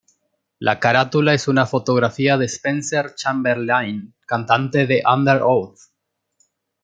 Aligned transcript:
La 0.57 0.79
carátula 0.79 1.31
es 1.35 1.47
una 1.47 1.67
fotografía 1.67 2.35
de 2.35 2.45
Spencer 2.45 3.13
Chamberlain, 3.13 4.15
cantante 4.25 4.87
de 4.87 5.03
Underoath. 5.07 5.77